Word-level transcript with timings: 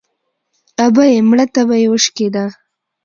ـ 0.41 0.85
ابۍ 0.85 1.13
مړه 1.29 1.45
تبه 1.53 1.75
يې 1.81 1.87
وشکېده. 1.91 2.45